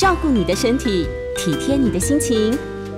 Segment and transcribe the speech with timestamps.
[0.00, 2.56] 照顾你的身体，体贴你的心情，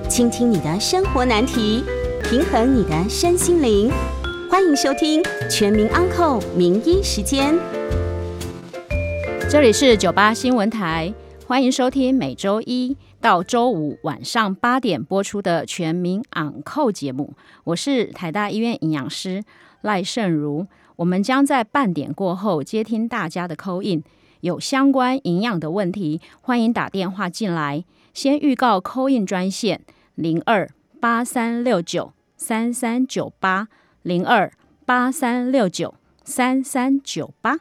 [0.09, 1.83] 倾听你的生活难题，
[2.23, 3.91] 平衡你的身心灵。
[4.49, 7.55] 欢迎收听《全民安扣名医时间》。
[9.51, 11.13] 这里是九八新闻台，
[11.45, 17.35] 欢迎收听每周一到周五晚上八点播出的《全民昂扣》节目。
[17.65, 19.43] 我是台大医院营养师
[19.81, 24.05] 赖胜如，我们将在半点过后接听大家的扣印。
[24.43, 27.85] 有相关营养的问题，欢迎打电话进来。
[28.13, 29.81] 先预告扣印专线
[30.17, 30.69] 零二
[31.01, 33.69] 八三六九三三九八
[34.03, 34.53] 零二
[34.85, 35.95] 八三六九
[36.25, 37.61] 三三九八。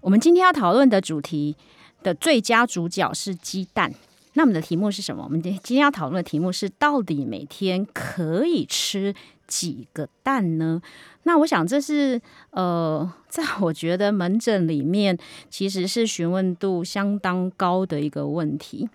[0.00, 1.54] 我们今天要讨论的主题
[2.02, 3.92] 的最佳主角是鸡蛋。
[4.32, 5.22] 那我们的题目是什么？
[5.24, 9.14] 我们今今天要讨论的题目是：到底每天可以吃
[9.46, 10.80] 几个蛋呢？
[11.24, 15.16] 那我想这是呃，在我觉得门诊里面
[15.50, 18.88] 其实是询问度相当高的一个问题。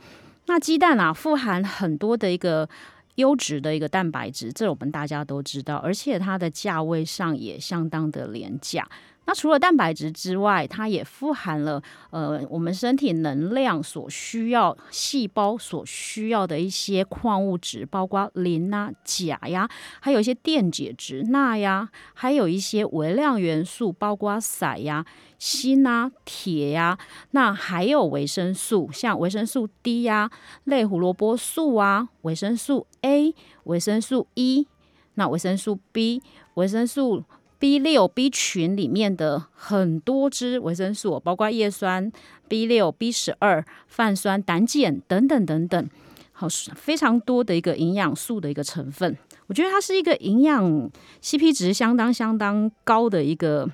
[0.47, 2.67] 那鸡蛋啊，富含很多的一个
[3.15, 8.87] 优质的一个蛋白质，这我们大家都知道，而且它的价位上也相当的廉价。
[9.25, 19.69] 那除了蛋白质之外，它也富含了呃我们身体能量所需要、细胞所需要的一些矿物质，包括磷啊、钾呀，
[19.99, 25.05] 还有一些电解质钠呀，还有一些微量元素，包括硒呀、
[25.37, 26.97] 锌啊、铁呀，
[27.29, 30.29] 那还有维生素，像维生素 D 呀、
[30.63, 33.33] 类胡萝卜素啊、维生素 A、
[33.65, 34.67] 维生素 E，
[35.13, 36.21] 那维生素 B、
[36.55, 37.23] 维生素。
[37.61, 42.11] B 六 B 群里面的很多支维生素，包括叶酸、
[42.47, 45.89] B 六、B 十二、泛酸、胆碱等等等等，
[46.31, 49.15] 好非常多的一个营养素的一个成分。
[49.45, 50.89] 我觉得它是一个营养
[51.21, 53.69] CP 值相当相当高的一个。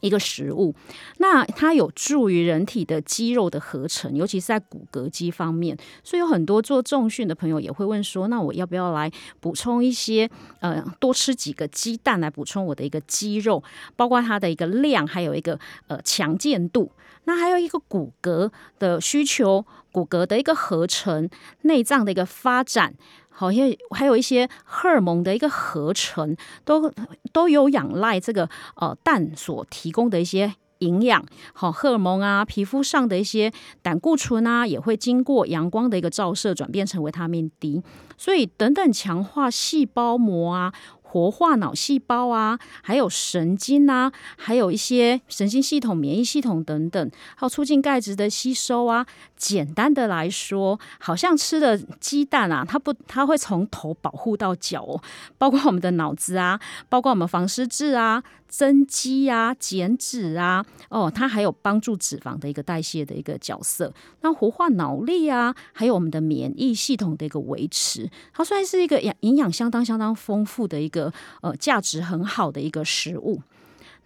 [0.00, 0.74] 一个食物，
[1.18, 5.76] 那它有助于人体的肌肉的合成，尤其是在骨骼肌方面。
[6.04, 9.10] 所以有很多做重训的朋友也会问说：“那我要不要来
[9.40, 10.30] 补充一些？
[10.60, 13.62] 呃，多吃几个鸡蛋来补充我的一个肌肉，
[13.96, 16.90] 包括它的一个量，还有一个呃强健度。
[17.24, 21.28] 那还有一个骨骼的需求，骨骼的一个合成，
[21.62, 22.94] 内脏的一个发展。”
[23.38, 26.92] 好像还有一些荷尔蒙的一个合成，都
[27.32, 31.24] 都有仰赖这个呃蛋所提供的一些营养。
[31.52, 37.80] 好，荷尔蒙啊，皮肤上的一些胆固醇啊，也会经过阳光的一个照射，转变成维他命 D。
[38.16, 40.74] 所以等等强化细胞膜啊。
[41.10, 49.06] 活化脑细胞啊，还有神经啊，还有一些神经系统、免疫系统等等，还有促进钙质的吸收啊。
[49.34, 55.00] 简单的来说，好像吃的鸡蛋啊，它不，它会从头保护到脚哦，
[55.38, 56.60] 包括我们的脑子啊，
[56.90, 58.22] 包括我们防湿质啊。
[58.48, 63.92] 增肌啊，减脂啊，哦，它还有帮助脂肪的一个代谢的一个角色。
[64.22, 70.97] 那活化脑力啊，还有我们的免疫系统的一个维持，它算是一个养营养相当相当丰富的一个
[71.40, 73.40] 呃价值很好的一个食物。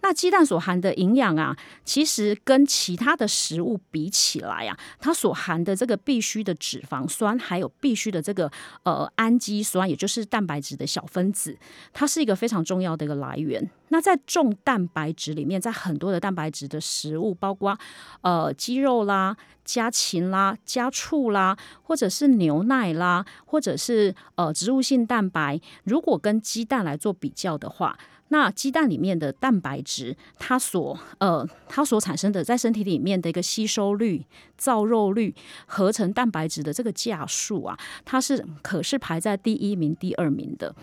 [0.03, 1.55] 那鸡蛋所含的营养啊，
[1.85, 8.51] 其实跟其他的食物比起来啊，它所含的这个必需的脂肪酸，还有必须的这个
[8.83, 11.57] 呃氨基酸，也就是蛋白质的小分子，
[11.93, 13.71] 它是一个非常重要的一个来源。
[13.87, 17.77] 那在重蛋白质里面，在很多的蛋白质的食物，包括
[18.21, 27.97] 呃鸡肉啦、家禽啦、家畜啦，或者是牛奶啦，或者是呃植物性蛋白，如果跟鸡蛋来做比较的话。
[28.33, 34.25] 那鸡蛋里面的蛋白质，它所呃它所产生的在身体里面的一个吸收率、
[34.57, 35.35] 造肉率、
[35.67, 40.75] 合成蛋白质的这个价数啊，它是可是排在第一名、第二名的。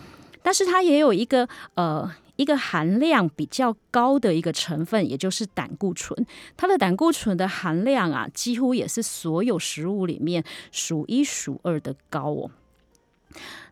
[0.42, 6.24] 但是它也有一个呃一个含量比较高的一个成分，也就是胆固醇。
[6.56, 12.50] 它的胆固醇的含量啊，几乎也是所有食物里面数一数二的高哦。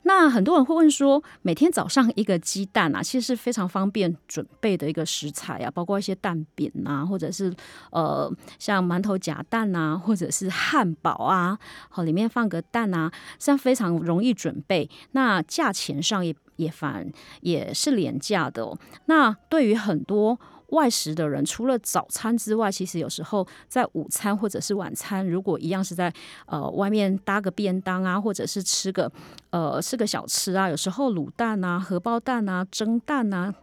[0.03, 7.55] 那很多人会问说，每天早上一个鸡蛋啊，其实是非常方便准备的一个食材啊，包括一些蛋饼啊，或者是
[7.91, 11.59] 呃像馒头夹蛋啊，或者是汉堡啊，
[11.91, 14.89] 好里面放个蛋啊，这样非常容易准备。
[15.13, 18.63] 那价钱上也也反也是廉价的。
[18.63, 26.13] 哦那对于很多外食的人，除了早餐之外，其实有时候在午餐或者是晚餐，如果一样是在
[26.47, 29.11] 呃外面搭个便当啊，或者是吃个
[29.51, 33.55] 呃吃个小吃啊，有时候卤蛋啊、荷包蛋啊、蒸蛋啊，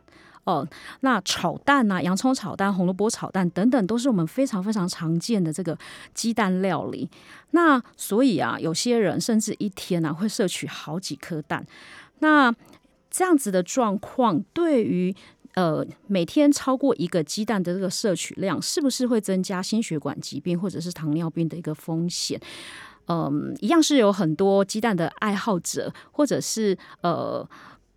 [0.46, 0.68] 哦，
[1.02, 5.78] 那炒蛋啊、洋葱炒蛋、红萝卜炒蛋等等，都是我们非常非常常见的这个
[6.14, 7.08] 鸡蛋料理。
[7.52, 11.66] 那所以啊，有些人甚至一天呢会摄取好几颗蛋。
[12.20, 12.54] 那
[13.12, 15.16] 这样子的状况，对于
[15.56, 22.40] 呃，每天超过一个鸡蛋的这个摄取量，是不是会增加心血管疾病或者是糖尿病的一个风险？
[23.08, 27.48] 嗯，一样是有很多鸡蛋的爱好者，或者是呃，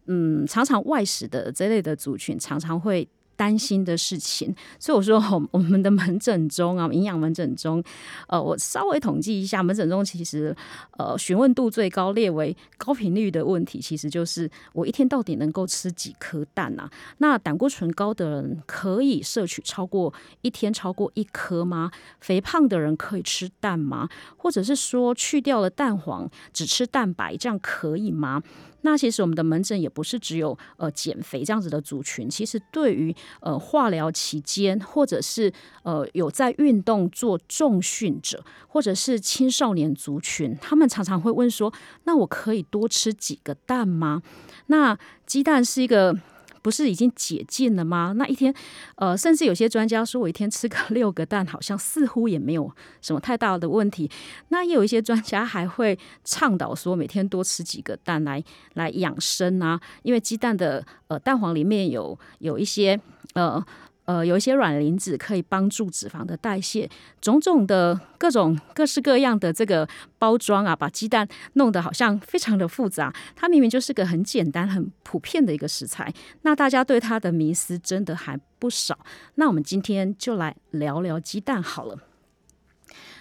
[0.07, 3.09] 嗯，常常外食的这类的族群，常常会。
[3.39, 7.81] 担心的事情，所以我说， 我们的门诊中啊，营养门诊中，
[8.27, 10.55] 呃，我稍微统计一下，门诊中其实
[10.99, 16.91] 呃询问度最高，列为高频率的问题，其实就是我一天到底能够吃几颗蛋啊？
[17.19, 20.13] 那胆固醇高的人可以摄取超过
[20.43, 21.93] 一天超过一颗吗？
[22.21, 24.09] 肥胖的人可以吃蛋吗？
[24.37, 28.43] 或者是说去掉了蛋黄，只吃蛋白，这样可以吗？
[28.83, 35.53] 那其实我们的门诊也不是只有呃减肥这样子的族群，其实对于呃化疗期间或者是
[35.83, 41.73] 呃有在运动做重训者，或者是青少年族群，他们常常会问说：
[42.05, 44.23] 那我可以多吃几个蛋吗？
[44.67, 46.17] 那鸡蛋是一个。
[46.61, 48.13] 不是已经解禁了吗？
[48.17, 48.53] 那一天，
[48.97, 52.71] 呃，甚至有些专家说我一天吃个六个蛋，好像似乎也没有
[53.01, 54.11] 什么太大的问题。
[54.49, 58.43] 那也有一些专家还会倡导说，每天多吃几个蛋来
[58.75, 63.01] 来养生啊，因为鸡蛋的呃蛋黄里面有有一些
[63.39, 63.65] 呃。
[64.09, 66.89] 呃，有一些软磷脂可以帮助脂肪的代谢，
[67.21, 69.87] 种种的各种各式各样的这个
[70.19, 73.13] 包装啊，把鸡蛋弄得好像非常的复杂。
[73.37, 78.99] 它明明就是个很简单、很普遍的一个食材，那大家对它的迷思真的还不少。
[79.35, 82.08] 那我们今天就来聊聊鸡蛋好了。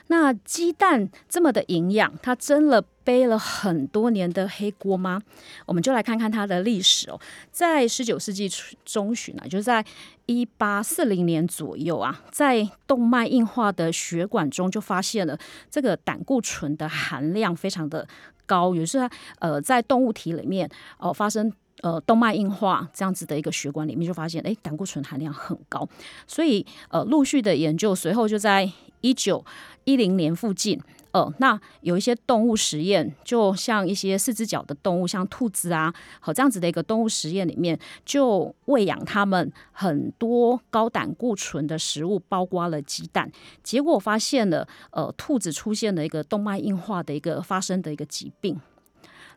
[0.08, 5.22] 那鸡蛋这么的营养，它真的背了很多年的黑锅吗？
[5.66, 7.20] 我们就来看看它的历史哦。
[7.52, 8.50] 在十九世纪
[8.86, 9.86] 中旬啊，就在
[10.26, 15.38] 一八四零年左右啊，在动脉硬化的血管中就发现了
[15.70, 18.08] 这个胆固醇的含量非常的
[18.46, 19.10] 高，也是
[19.40, 20.70] 呃在动物体里面
[21.00, 21.52] 哦发生
[21.82, 25.88] 呃动脉硬化这样子的一个血管里面就发现，哎，胆固醇含量很高，
[26.26, 28.72] 所以呃陆续的研究随后就在。
[29.08, 29.46] 一九
[29.86, 30.78] 一零年附近，
[31.12, 43.32] 呃，那有一些动物实验，就像一些四只脚的动物，像兔子啊，和这样子的一个动物实验里面，就喂养它们很多高胆固醇的食物，包括了鸡蛋，
[43.64, 48.60] 结果发现了，呃，兔子出现了一个动脉硬化的一个发生的一个疾病。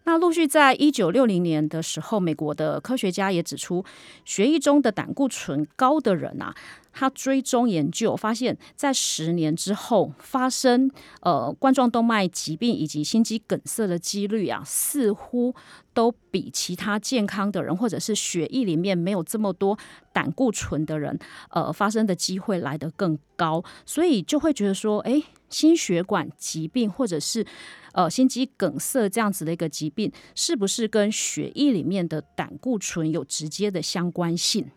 [0.05, 3.85] 那陆续在一九六零年的时候，美国的科学家也指出，
[4.25, 6.55] 血液中的胆固醇高的人啊。
[6.93, 10.91] 他追踪研究发现，在十年之后发生
[11.23, 15.55] 呃冠状动脉疾病以及心肌梗塞的几率啊，似乎
[15.95, 19.79] 都比其他健康的人或者是血液里面没有这么多
[20.13, 21.19] 胆固醇的人，
[21.51, 23.63] 呃发生的机会来得更高。
[23.87, 27.47] 所以就会觉得说，哎，心血管疾病或者是
[27.93, 34.71] 呃心肌梗塞这样子的一个疾病，是不是跟血液里面的胆固醇有直接的相关性？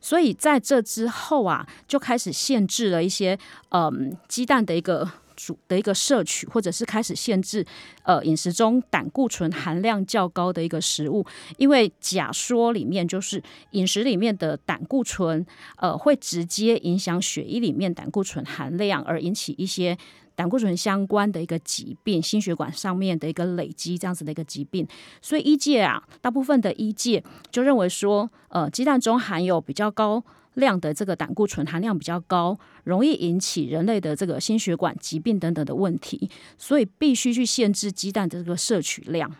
[0.00, 3.38] 所以在这之后啊，就开始限制了一些
[3.70, 7.64] 嗯鸡蛋的一个主的一个摄取，或者是开始限制
[8.04, 11.24] 呃饮食中胆固醇含量较高的一个食物，
[11.58, 13.42] 因为假说里面就是
[13.72, 15.44] 饮食里面的胆固醇
[15.76, 19.96] 呃会直接影响血液里面胆固醇含量，而引起一些。
[20.36, 24.86] 胆固醇相关的一个疾病，心血管上面的一个累积，这样子的一个疾病，
[25.20, 30.22] 所以医界啊，大部分的医界就认为说，呃，鸡蛋中含有比较高
[30.54, 39.34] 量的这个胆固醇含量比较高，容易引起人类的这个心血管疾病等等的问题，所以必须去限制鸡蛋的这个摄取量。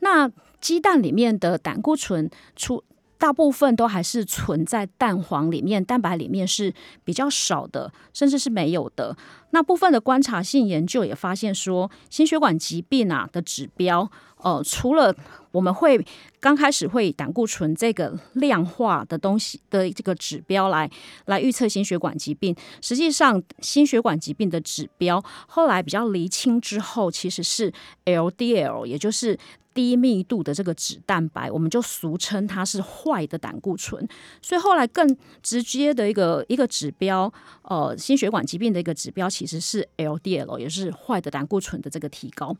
[0.00, 0.28] 那
[0.60, 2.82] 鸡蛋里面的胆固醇出。
[3.18, 6.72] 大部分都还是存在蛋黄里面，蛋白里面是
[7.04, 9.16] 比较少的，甚至是没有的。
[9.50, 14.10] 那部分的观察性研究也发现说，心血管疾病啊的指标，
[14.42, 15.14] 呃，除了
[15.50, 16.04] 我们会
[16.40, 20.90] 刚开始会胆固醇这个量化的东西的这个指标来
[21.24, 27.72] 来预测心血管疾病，实际上心血管疾病的指标后来比较厘清之后，其实是
[28.04, 29.38] LDL，也就是。
[29.76, 34.08] 低密度的这个脂蛋白，我们就俗称它是坏的胆固醇。
[34.40, 35.06] 所以后来更
[35.42, 37.30] 直接的一个一个指标，
[37.62, 42.56] 呃，心血管疾病的一个指标其实是 LDL，也是坏的胆固醇的这个提高。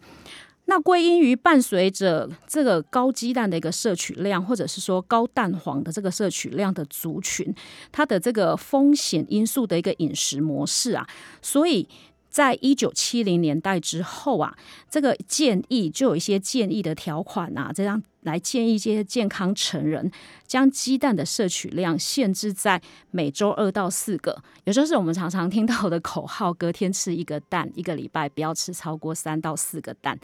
[0.66, 7.54] 那归因于伴随着这个高鸡蛋的一个摄取量，或者是说高蛋黄的这个摄取量的族群，
[7.90, 11.08] 它的这个风险因素的一个饮食模式啊，
[11.40, 11.88] 所以。
[12.36, 14.54] 在一九七零年代之后啊，
[14.90, 20.11] 这个建议就有一些建议的条款啊，这样来建议这些健康成人
[20.47, 30.18] 将鸡蛋的摄取量限制在每周二到四个，也就是我们常常听到的口号：隔天吃一个蛋，一个礼拜不要吃超过三到四个蛋。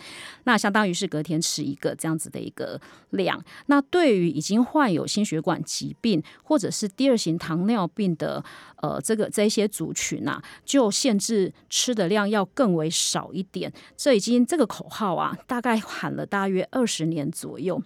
[0.44, 2.80] 那相当于是隔天吃一个这样子的一个
[3.10, 3.42] 量。
[3.66, 8.44] 那对于已经患有心血管疾病或者是第二型糖尿病的
[8.82, 13.72] 呃这个这些族群啊，就限制吃的量要更为少一点。
[13.96, 17.80] 这已经这个口号啊，大概喊了大约二十年左右。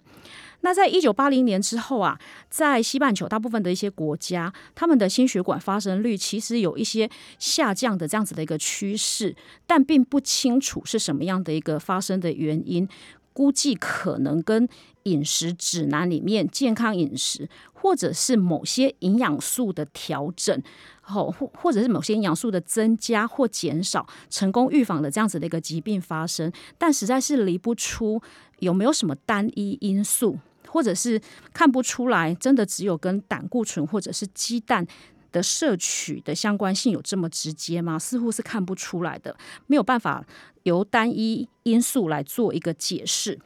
[0.61, 9.35] 那在一九八零年之后啊，在西半球大部分的一些国家，他们的心血管发生率其实有一些下降的这样子的一个趋势，
[9.67, 12.89] 但并不清楚是什么样的一个发生的原因。
[13.33, 14.67] 估计可能跟
[15.03, 20.59] 饮食指南里面健康饮食，或者是某些营养素的调整，
[21.01, 28.19] 后或或者是某些营养素的增加或减少，成功预防的这样子的一个疾病发生，但实在是离不出
[28.59, 30.37] 有没有什么单一因素，
[30.67, 31.21] 或者是
[31.53, 34.85] 看不出来，真的只有跟胆固醇或者是鸡蛋
[35.31, 37.97] 的摄取的相关性有这么直接吗？
[37.99, 39.35] 似乎是看不出来的，
[39.67, 40.25] 没有办法。
[40.63, 43.39] 由单一因素来做一个解释，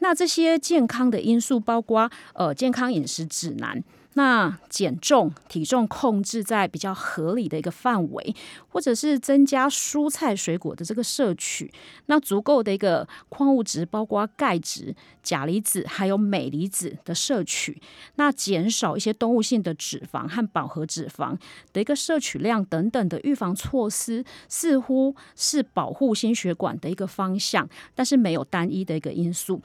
[0.00, 3.82] 那这些健康的因素包括呃健康饮食指南。
[4.16, 8.34] 那减重、体重控制在比较合理的一个范围，
[8.66, 11.70] 或者是增加蔬菜水果的这个摄取，
[12.06, 17.78] 那足够的一个矿物质，包括钙质、钾离子还有镁离子的摄取，
[18.14, 21.36] 那减少一些动物性的脂肪和饱和脂肪
[21.74, 29.60] 的一个摄取量等等的预防措施，似乎是保护心血管的一个方向，但是没有单一的一个因素。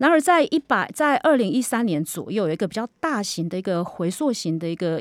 [0.00, 4.98] 然而，在一百在二零一三年左右，有一个比较大型的一个回溯型的一个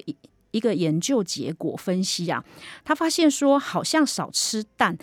[0.51, 2.43] 一个研究结果分析啊，
[2.83, 4.97] 他发现说，好像少吃蛋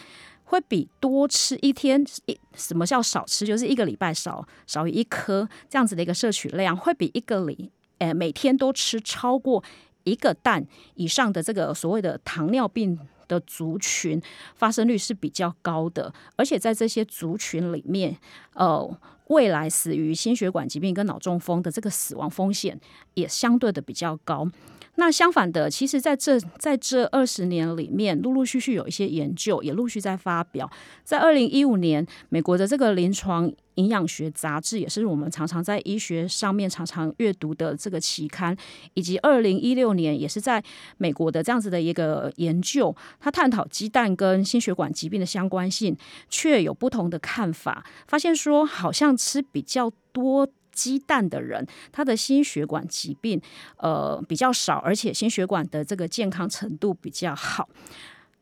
[0.44, 9.64] 会比多吃一天一什么叫少吃，就是一个礼拜少少于一颗这样子的一个摄取量，会比一个礼呃每天都吃超过
[10.04, 12.98] 一个蛋以上的这个所谓的糖尿病
[13.28, 14.20] 的族群
[14.54, 18.18] 发生率是比较高的，而且在这些族群里面，
[18.52, 18.94] 呃。
[19.28, 22.80] 未来死于心血管疾病跟脑中风的这个死亡风险
[23.14, 24.48] 也相对的比较高。
[24.96, 30.70] 那相反的，其实在这在这二十年里面，陆陆续续有一些研究也陆续在发表。
[31.04, 38.56] 在二零一五年，美国的这个临床营养学杂志，也是我们常常在医学上面常常阅读的这个期刊，
[38.94, 40.64] 以及二零一六年，也是在
[40.96, 45.94] 美国的这样子的一个研究，它探讨鸡蛋跟心血管疾病的相关性，
[46.30, 50.48] 却有不同的看法，发现说好像吃比较多。
[50.76, 53.40] 鸡蛋的人，他的心血管疾病
[53.78, 57.68] 呃比较少，而且心血管的这个健康程度比较好。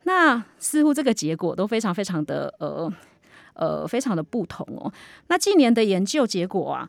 [0.03, 2.93] 那似乎这个结果都非常非常的呃
[3.55, 4.93] 呃非常的不同哦。
[5.29, 6.89] 那近年的研究结果啊，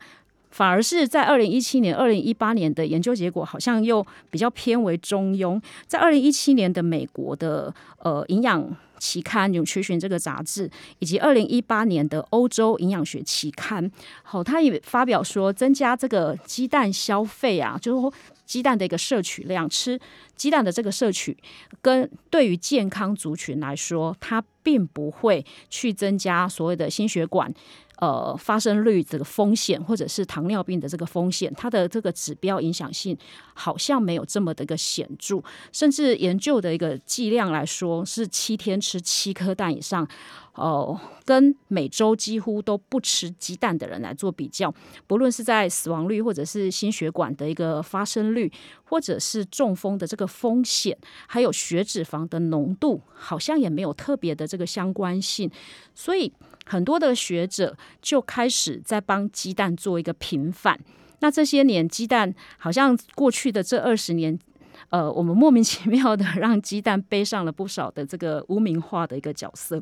[0.55, 5.61] 反而是在二零一七年、二零一八年的研究结果好像又比较偏为中庸。
[5.85, 8.75] 在二零一七年的美国的呃营养。
[8.97, 13.91] 期刊《纽崔巡》这个杂志，以及二零一八年的欧洲营养学期刊，
[14.23, 18.11] 好，他也发表说，增加这个鸡蛋消费啊，就是说
[18.45, 19.99] 鸡蛋的一个摄取量，吃
[20.37, 21.37] 鸡蛋的这个摄取，
[21.81, 27.53] 跟对于健康族群来说，它并不会去增加所谓的心血管。
[27.99, 33.17] 呃，发生率这个风险，或者是糖尿病的这个风险，它的这个指标影响性
[33.53, 40.07] 好像没有这么的一个显著，甚至研究的一个剂量来说，是七天吃七颗蛋以上。
[40.55, 44.73] 哦，跟每周几乎都不吃鸡蛋的人来做比较，
[45.05, 48.49] 不论是在死亡率，或者是心血管的一个发生率，
[48.85, 50.97] 或者是中风的这个风险，
[51.27, 55.51] 还有血脂肪的浓度，好像也没有特别的这个相关性。
[55.93, 56.31] 所以
[56.65, 60.79] 很多的学者就开始在帮鸡蛋做一个平反。
[61.19, 64.37] 那这些年，鸡蛋好像过去的这二十年，
[64.89, 69.81] 呃，我们莫名其妙的让鸡蛋背上了不少的这个污名化的一个角色。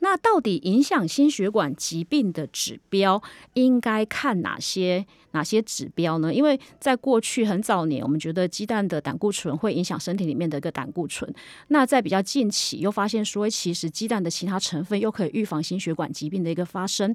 [0.00, 3.22] 那到底影响心血管疾病的指标
[3.54, 6.34] 应该看哪些哪些指标呢？
[6.34, 11.32] 因为在过去很早年，我们觉得鸡蛋的胆固醇会影响身体里面的一个胆固醇。
[11.68, 17.14] 那在比较近期，又发现说，其实鸡蛋的其他成分又可以预防心血管疾病的一个发生。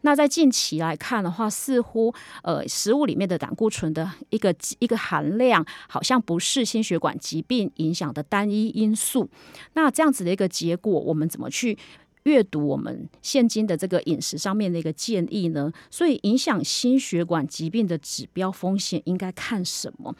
[0.00, 2.12] 那在近期来看的话，似乎
[2.42, 9.28] 呃，食物里面的胆固醇的一个一个含量，好像不是心血管疾病影响的单一因素。
[9.74, 11.78] 那这样子的一个结果，我们怎么去？
[12.24, 20.14] 阅读我们现今的这个饮食上面的一个建议呢，所以影响心血管疾病的指标风险应该看什么？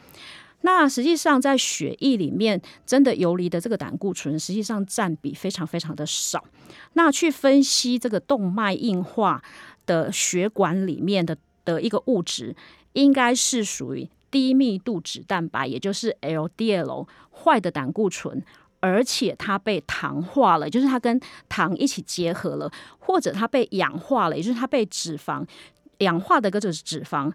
[0.61, 6.43] 那实际上在血液里面真的游离的这个胆固醇，实际上占比非常非常的少。
[6.93, 9.43] 那去分析这个动脉硬化
[9.85, 12.55] 的血管里面的的一个物质，
[12.93, 17.07] 应该是属于低密度脂蛋白，也就是 LDL
[17.43, 18.41] 坏的胆固醇，
[18.83, 25.47] 而且它被糖化了，就是它跟糖一起结合了，或者它被氧化了，也就是它被脂肪
[25.99, 27.31] 氧化的个这脂肪。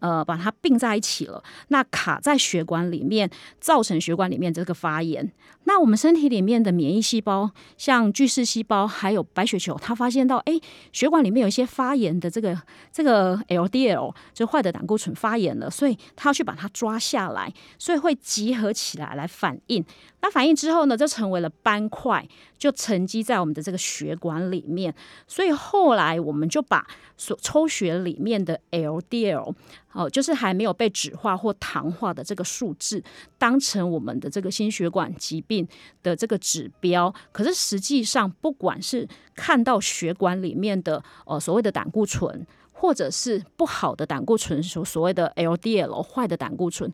[0.00, 5.32] 呃，把它并在一起了，那卡在血管里面，造成血管里面这个发炎。
[5.64, 10.58] 那我们身体里面的免疫细胞，像巨噬细胞，还有白血球，它发现到，哎，
[10.92, 12.60] 血管里面有一些发炎的这个
[12.92, 19.84] 这个 LDL，就坏的胆固醇发炎了，所以它要去把它抓下来，所以会集合起来来反应。
[20.20, 22.26] 那反应之后呢，就成为了斑块，
[22.58, 24.92] 就沉积在我们的这个血管里面。
[25.28, 26.86] 所以后来我们就把
[27.16, 29.54] 所抽血里面的 LDL。
[29.92, 33.02] 哦，就是还没有被脂化或糖化的这个数字，
[33.38, 35.66] 当成我们的这个心血管疾病
[36.02, 37.14] 的这个指标。
[37.30, 46.92] 可是实际上，不管是看到血管里面的呃所谓的胆固醇，或者是不好的胆固醇，所所谓的 LDL 坏的胆固醇，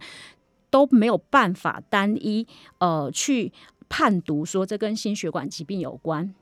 [0.71, 2.47] 都没有办法单一
[2.79, 3.53] 呃去
[3.89, 6.35] 判读说这跟心血管疾病有关。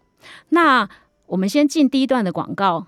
[0.48, 0.88] 那
[1.26, 2.86] 我们先进第一段的广告。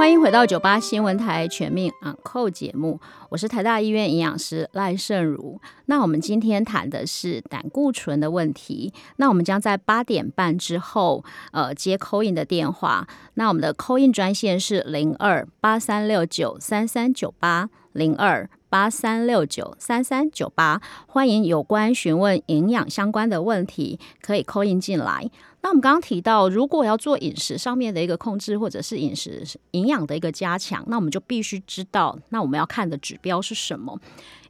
[0.00, 5.60] 欢迎回到九八新闻台全民昂扣节目，我是台大医院营养师赖胜如。
[5.84, 8.94] 那我们今天谈的是胆固醇的问题。
[9.16, 13.06] 那我们将在八点半之后，呃，接扣印的电话。
[13.34, 20.80] 那我们的扣印专线是零二八三六九三三九八零二八三六九三三九八。
[21.08, 25.30] 欢迎有关询问营养相关的问题，可以扣印进来。
[25.62, 34.00] 那我们刚刚提到，如果要做饮食上面的一个控制，或者是饮食营养的一个加强，那我们就必须知道，那我们要看的指标是什么？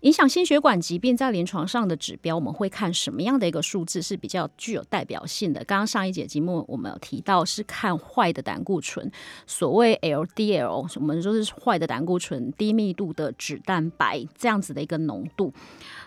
[0.03, 5.63] 影响心血管疾病在临床上的指标，我们会看什么样的一个数字是比较具有代表性的？
[5.65, 9.11] 刚刚上一节节目我们有提到是看坏的胆固醇，
[9.47, 15.53] 所谓 LDL，我们说是坏的胆固醇，低密度的脂蛋白这样子的一个浓度。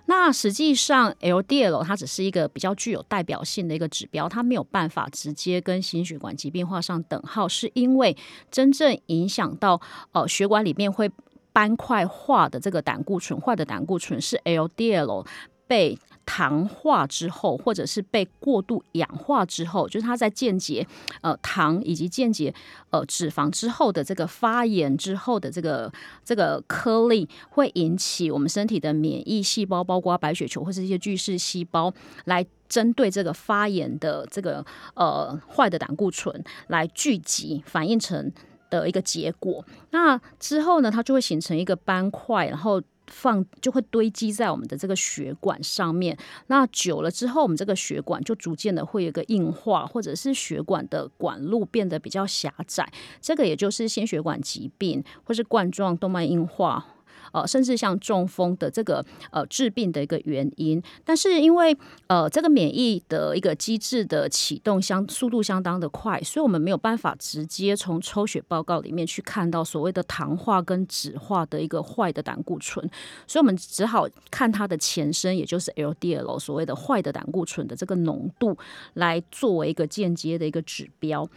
[0.05, 8.15] 那实际上，LDL 它只是一个比较具有代表性的一个指标，它没有办法直接跟心血管疾病画上等号，是因为
[8.51, 9.79] 真正影响到
[10.11, 11.09] 呃血管里面会
[11.51, 15.25] 斑块化的这个胆固醇，坏的胆固醇是 LDL
[15.67, 15.97] 被。
[16.25, 20.85] 糖化之后，或者是被过度氧化之后，就是它在间接
[21.21, 22.53] 呃糖以及间接
[22.89, 25.91] 呃脂肪之后的这个发炎之后的这个
[26.23, 31.93] 这个颗粒，会引起我们身体的免疫细胞，包括白血球或是一些巨噬细胞，
[32.25, 38.31] 来针对这个发炎的这个呃坏的胆固醇来聚集，反应成
[38.69, 39.65] 的一个结果。
[39.91, 42.81] 那之后呢，它就会形成一个斑块，然后。
[43.13, 56.85] 放就会堆积在我们的这个血管上面，那久了之后，我们这个血管就逐渐的会有个硬化，或者是血管的管路变得比较狭窄，这个也就是心血管疾病或是冠状动脉硬化。
[57.33, 61.75] 呃，甚至像中风的这个呃治病的一个原因，但是因为
[62.07, 72.87] 呃这个免疫的一个机制的启动相速度相当的快，所以我们没有办法直接从抽血报告里面去看到所谓的糖化跟脂化的一个坏的胆固醇，
[73.25, 78.55] 所以我们只好看它的前身，也就是 LDL 所谓的坏的胆固醇的这个浓度，
[78.93, 81.27] 来作为一个间接的一个指标。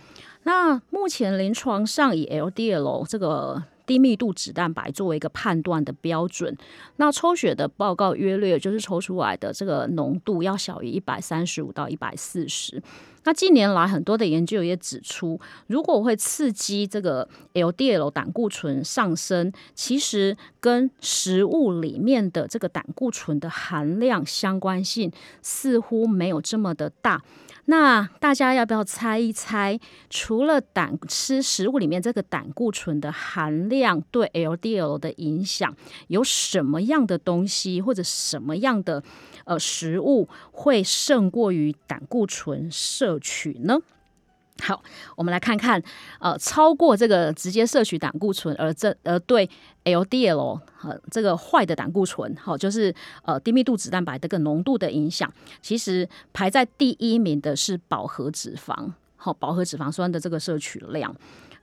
[0.42, 3.64] 那目前临床上以 LDL 这个。
[3.86, 6.54] 低密度脂蛋白作为一个判断的标准，
[6.96, 12.82] 那抽血的报告约略就是抽出来的这个浓度要小于一百三十五到一百四十。
[13.24, 25.10] 那近年来很多的研究也指出，如果会刺激这个 LDL 胆固醇上升，其实跟食物里面的这个胆固醇的含量相关性
[25.42, 27.20] 似乎没有这么的大。
[27.68, 29.78] 那大家要不要猜一猜？
[30.08, 35.74] 除了胆吃食物里面这个胆固醇的含量对 LDL 的影响，
[36.08, 39.02] 有什么样的东西或者什么样的
[39.44, 43.78] 呃食物会胜过于胆固醇摄取呢？
[44.62, 44.82] 好，
[45.16, 45.80] 我们来看看，
[46.18, 49.48] 呃，超过这个直接摄取胆固醇而这而对
[49.84, 52.92] LDL 呃这个坏的胆固醇，好，就是
[53.22, 61.14] 呃低密度脂蛋白这个浓度的影响，其实排在第一名的是饱和脂肪，好，饱和脂肪酸的这个摄取量。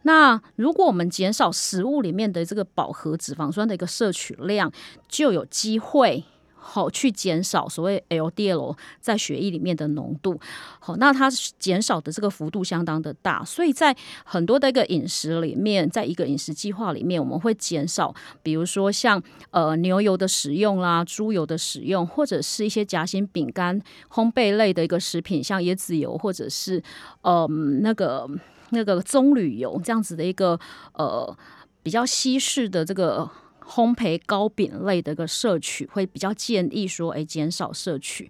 [0.03, 4.71] 那如果我们减少食物里面的这个饱和脂肪酸的一个摄取量，
[5.09, 6.23] 就有机会。
[6.63, 10.39] 好，去减少所谓 LDL 在血液里面的浓度。
[10.79, 19.21] 好，那它减少的这个幅度相当的大，所以在很多的一个饮食里面，在一个饮食计划里面，我们会减少，比如说像
[19.51, 26.81] 呃牛油的使用啦、猪油的使用，或者是一些夹心饼干、烘焙类的一个食品，像椰子油或者是
[27.21, 27.47] 呃
[27.81, 28.29] 那个。
[28.69, 30.59] 那个棕榈油这样子的一个
[30.93, 31.37] 呃
[31.83, 33.29] 比较稀释的这个
[33.67, 38.29] 烘焙糕饼类的一个摄取，会比较建议说，哎，减少摄取。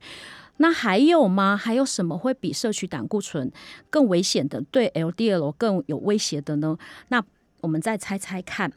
[0.57, 1.57] 那还有吗？
[1.57, 3.51] 还有什么会比摄取胆固醇
[3.89, 6.77] 更危险的，对 LDL 更有威胁的呢？
[7.07, 7.23] 那
[7.61, 8.71] 我们再猜猜看。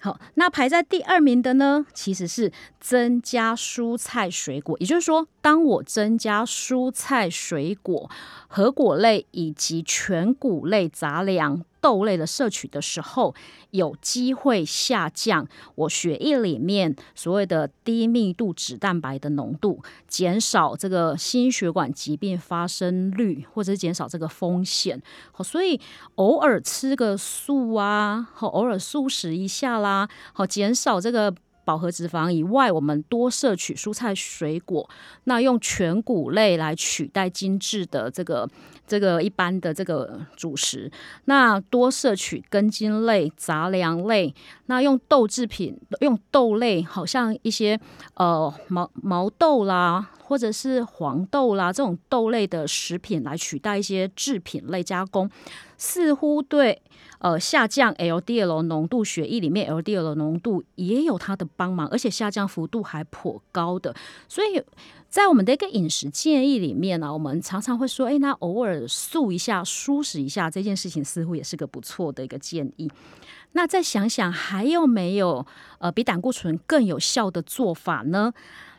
[0.00, 4.76] 好，那排在第二名的呢，其实是增加蔬菜水果。
[4.80, 8.08] 也就是说，当我增加蔬菜水果、
[8.48, 11.62] 核果类以及全谷类杂粮。
[11.82, 13.34] 豆类的摄取的时候，
[13.72, 25.02] 有机会下降我血液里面所谓的低密度脂蛋白的浓度，减少这个心血管疾病发生率，或者是减少这个风险。
[25.32, 25.80] 好，所以
[26.14, 31.34] 偶尔吃个素啊，好，偶尔素食一下啦，好，减少这个。
[31.64, 34.88] 饱和脂肪以外，我们多摄取蔬菜水果，
[35.24, 38.48] 那用全谷类来取代精致的这个
[38.86, 40.90] 这个一般的这个主食，
[41.26, 44.34] 那多摄取根茎类、杂粮类，
[44.66, 47.78] 那用豆制品，用豆类，好像一些
[48.14, 55.30] 呃毛毛豆啦，或者是黄豆啦这种豆类的食品来取代一些制品类加工，
[55.76, 56.82] 似乎对。
[57.22, 63.94] 呃，下降 LDL 浓度，血液里面 LDL 浓度也有它的帮忙，而且下降幅度还颇高的。
[64.28, 64.60] 所以
[65.08, 72.90] 在我们的一个饮食建议里面呢，我们常常会说，哎，那偶尔素一下、舒适一下这件事情，似乎也是个不错的一个建议。
[73.52, 75.46] 那再想想，还有没有
[75.78, 78.32] 呃比胆固醇更有效的做法呢？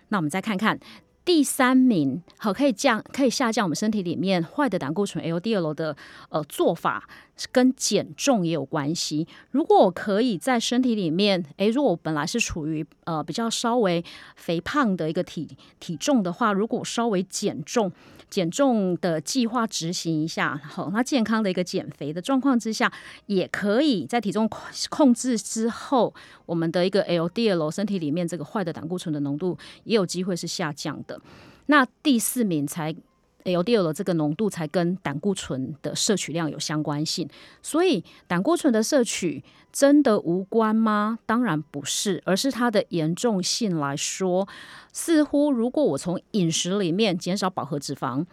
[0.10, 0.78] 那我们再看看。
[1.26, 5.96] 第三名，好，可以降，可以下降我们身体里面坏的胆固醇 LDL 的
[6.28, 7.08] 呃做法，
[7.50, 9.26] 跟减重也有关系。
[9.52, 14.04] 如果我可以在身体里面，诶，如果我本来是处于呃比较稍微
[14.36, 15.48] 肥胖的一个体
[15.80, 17.90] 体重的话，如果稍微减重。
[18.34, 22.92] 减重的计划执行一下，好，那健康的一个减肥的状况之下，
[23.28, 24.50] 也可以在体重
[24.90, 26.12] 控制之后，
[26.48, 31.22] 我们的一个 LDL 身体里面这个坏的胆固醇的浓度也有机会是下降的。
[31.68, 32.96] 那第四名才。
[33.44, 37.30] LDL 的这个浓度才跟胆固醇的摄取量有相关性，
[37.62, 41.20] 所以胆固醇的摄取真的无关吗？
[41.26, 44.48] 当然不是，而是它的严重性来说，
[44.92, 48.26] 似乎如果我从饮食里面减少饱和脂肪，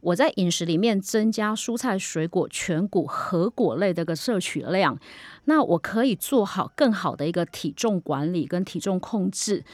[0.00, 4.98] 我在饮食里面增加蔬菜、水果、全谷、核果类的个摄取量，
[5.44, 9.64] 那我可以做好更好的一个体重管理跟体重控制。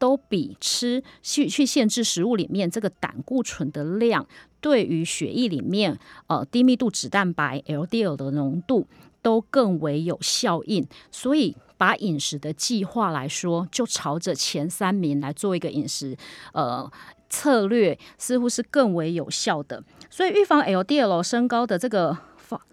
[0.00, 4.26] 都比吃去去限制食物里面这个胆固醇的量，
[4.60, 8.88] 对于血液里面呃低密度脂蛋白 LDL 的浓度
[9.20, 10.88] 都更为有效应。
[11.12, 16.16] 所以把饮食的计划来说，就朝着前三名来做一个饮食
[16.54, 16.90] 呃
[17.28, 19.84] 策略，似乎是更为有效的。
[20.08, 22.16] 所以预防 LDL 升高的这个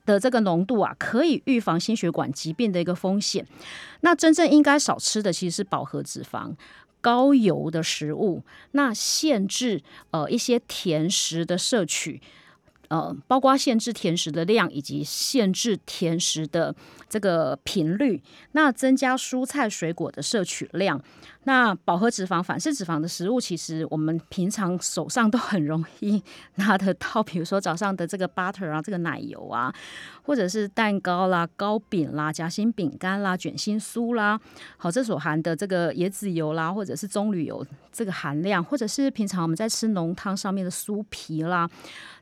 [0.06, 3.46] 的这个浓度啊，可以预防心血管疾病的一个风险。
[4.00, 6.56] 那真正应该少吃的其实是饱和脂肪。
[7.02, 9.82] 高油的食物，那限制
[10.12, 12.22] 呃一些甜食的摄取，
[12.90, 16.76] 呃，包括限制甜食的量以及限制甜食的
[17.10, 21.02] 这个频率，那增加蔬菜水果的摄取量。
[21.48, 26.22] 那饱和脂肪、反式脂肪的食物，其实我们平常手上都很容易
[26.56, 29.74] 拿得到，比如说早上的这个 butter 啊，这个奶油啊，
[30.24, 34.38] 或者是蛋糕啦、糕饼啦、夹心饼干啦、卷心酥啦，
[34.76, 41.66] 好，这所含的这个椰子油啦，或者是棕榈油这个含量，或者是平常我们在吃浓汤上面的酥皮啦，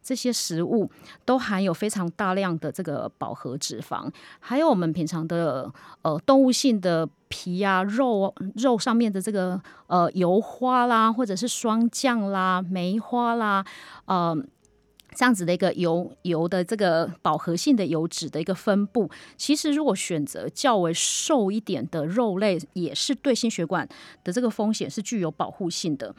[0.03, 0.87] 这些食物
[1.25, 4.07] 都含有非常大量的这个饱和脂肪，
[4.39, 7.09] 还有我们平常的呃动物性的。
[7.27, 13.65] 皮呀、肉肉上面的这个呃油花啦，或者是霜降啦、梅花啦，
[14.05, 14.37] 呃。
[15.15, 23.87] 这样子的一个油油的这个饱和性的油脂的一个分布，其实如果选择较为瘦一点的肉类，也是对心血管
[24.23, 26.13] 的这个风险是具有保护性的。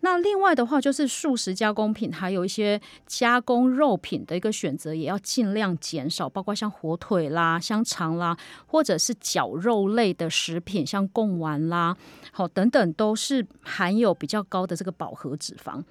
[0.00, 8.36] 那另外的话，就是素食加工品，还有一些加工肉品的一个选择，也要尽量减少，包括像火腿啦、香肠啦，
[8.66, 11.96] 或者是绞肉类的食品，像贡丸啦，
[12.32, 15.82] 好等等，都是含有比较高的这个饱和脂肪。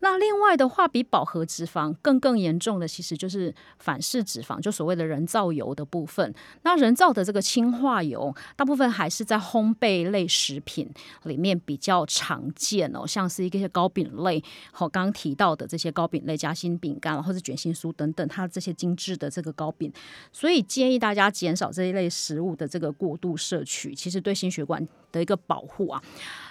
[0.00, 6.32] 那另外的话，比饱和脂肪更更严重的，其实就是反式脂肪，就所谓的人造油的部分。
[6.62, 10.88] 那人造的这个氢化油，大部分还是在烘焙类食品
[11.24, 19.92] 里面比较常见哦，像是一些糕饼类，好刚刚提到的这些糕饼类、夹心饼干或者卷心酥等等，它这些精致的这个糕饼。
[20.32, 26.02] 所以建议大家减少这一类食物的这个过度摄取，其实对心血管的一个保护啊，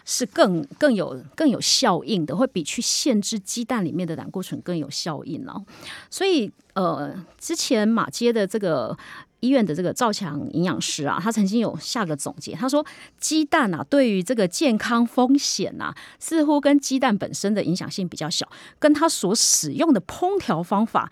[0.08, 3.38] 是更更有更有效应的，会比去限制。
[3.38, 5.64] 鸡蛋里面的胆固醇更有效应哦。
[6.10, 8.98] 所以呃，之前马街的这个。
[9.40, 12.84] 医院的这个赵强营养师啊，他曾经有下个总结，他说
[13.20, 21.12] 鸡蛋啊，对于这个健康风险啊，似乎跟鸡蛋本身的影响性比较小，跟他所使用的烹调方法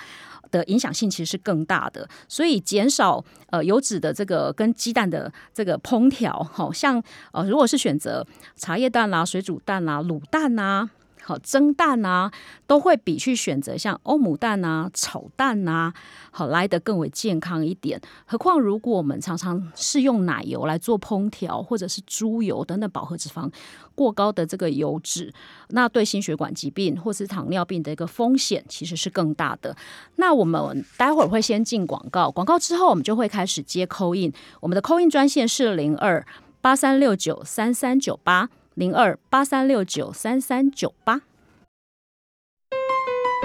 [0.51, 2.07] 的影响性其实是更大的。
[2.27, 10.89] 所以减少呃油脂的这个跟鸡蛋的这个烹调，好像呃如果是选择茶叶蛋啦、水煮蛋啦、卤蛋呐。
[11.25, 12.31] 好蒸蛋啊，
[12.67, 15.91] 都会比去选择像欧姆蛋啊、炒蛋啊，
[16.29, 17.99] 好来的更为健康一点。
[18.25, 23.51] 何况如果我们常常是用奶油来做烹调，或者是猪油等等饱和脂肪
[23.95, 25.33] 过高的这个油脂，
[25.69, 29.75] 那对心血管疾病或是糖尿病的一个风险其实是更大的。
[30.17, 34.31] 那我们待会儿会先进广告，广告之后我们就会开始接扣印。
[34.59, 36.23] 我们的扣印专线是零二
[36.61, 38.49] 八三六九三三九八。
[38.75, 41.21] 零二八三六九三三九八，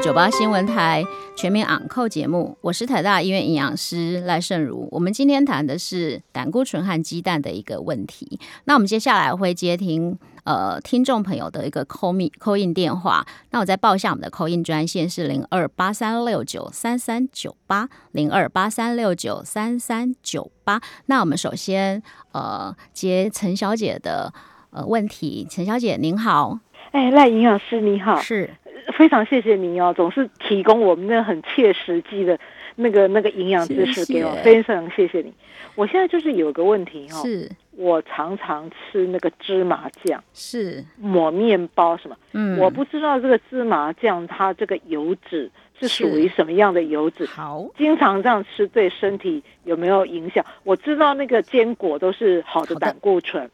[0.02, 1.04] 九八新闻台
[1.36, 4.88] 全民昂扣节目，我是台大医院营养师赖胜如。
[4.90, 8.40] 我们今天谈的是胆固醇和鸡蛋的一个问题。
[8.64, 13.24] 那我们接下来会接听呃听众朋友的一个扣密扣印电话。
[13.50, 20.80] 那我再报一下我们的扣印专线是零二八三六九三三九八零二八三六九三三九八。
[21.06, 24.34] 那我们首先呃接陈小姐的。
[24.70, 26.58] 呃，问题，陈小姐您好，
[26.92, 28.50] 哎，赖营养师你好，是。
[28.96, 32.38] 非常谢谢你哦，总是提供我们那很切实际的
[32.76, 35.32] 那个那个营养知识给我，非常谢谢你。
[35.74, 37.50] 我现在就是有个问题哈，是。
[37.76, 40.84] 我常常吃那个芝麻酱，是。
[40.98, 50.44] 抹面包什么，嗯，我不知道这个芝麻酱它这个油脂是属于什么样的油脂，好，经常这样吃对身体有没有影响？
[50.64, 52.74] 我知道那个坚果都是好的。
[52.76, 53.50] 胆固醇。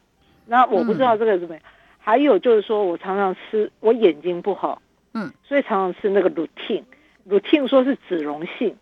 [0.47, 1.53] 那我不知道这个怎么。
[1.53, 1.63] 样，
[1.99, 4.81] 还有就是说我常常吃，我眼睛不好，
[5.13, 8.75] 嗯，所以常常吃那个 routine，routine 说是脂溶性，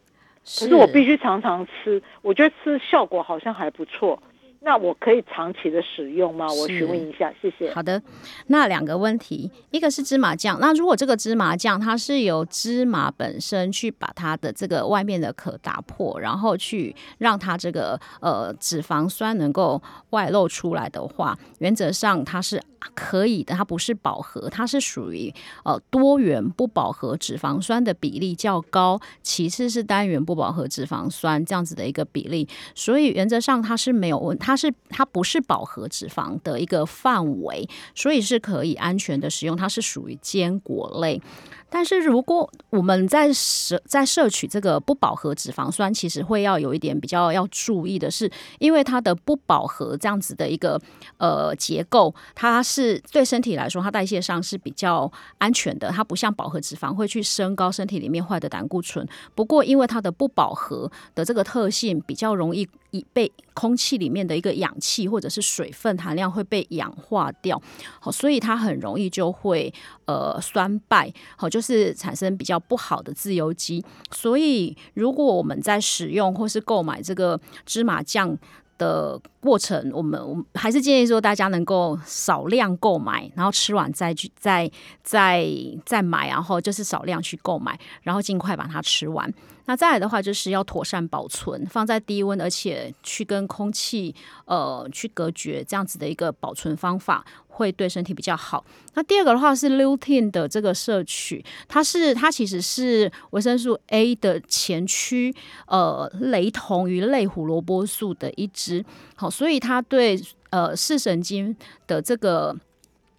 [0.44, 0.76] 可是。
[0.76, 4.22] 我必须常常吃，我觉得吃效果好像还不错。
[4.66, 6.48] 那我可以长期的使用吗？
[6.48, 7.72] 我询问一下，谢谢。
[7.72, 8.02] 好的，
[8.48, 10.60] 那两个问题，一个是芝麻酱。
[10.60, 22.60] 那如果这个芝麻酱它是由芝麻本身去把它的这个外面的壳打破，然后去让它这个呃脂肪酸能够外露出来的话，原则上它是
[22.96, 23.54] 可以的。
[23.54, 25.32] 它不是饱和，它是属于
[25.64, 34.55] 呃多元不饱和脂肪酸的比例较高，其次是单元不饱和脂肪酸这样子的一个比例，所以原则上它是没有问它。
[34.56, 39.54] 它是它不是饱和脂肪的一个范围，所以是可以安全的使用。
[39.58, 41.22] 它是属于坚果类。
[41.70, 50.80] 但是如果我们在摄在摄取这个不饱和脂肪酸，其实会要有一点比较要注意的是，因为它的不饱和这样子的一个
[51.18, 55.90] 呃结构，它是对身体来说，它代谢上是比较安全的。
[55.90, 59.06] 它不像饱和脂肪会去升高身体里面坏的胆固醇。
[59.34, 67.62] 不过因为它的不饱和的这个特性，比较容易以被空气里面的一个氧气或者是水分含量会被氧化掉，
[68.00, 69.74] 好，所以它很容易就会
[70.06, 71.50] 呃酸败，好。
[71.56, 78.38] 就是是产生比较不好的自由基，所以如果我们在使用或是购买这个芝麻酱
[78.78, 84.70] 的过程，我们我们还是建议说大家能够少量购买，然后吃完再去再
[85.02, 85.48] 再
[85.86, 89.34] 再买，然后就是少量去购买，然后尽快把它吃完。
[89.66, 94.14] 那再来的话，就是要妥善保存，放在低温，而且去跟空气
[94.46, 98.64] 呃去隔绝，这样子的一个保存方法会对身体比较好。
[98.94, 105.36] 那第二个的话是 lutein 的这个摄取，它是它其实是维生素 A 的前驱，
[105.68, 111.56] 呃，雷同于类胡萝卜素的一支，好，所以它对呃视神经
[111.88, 112.56] 的这个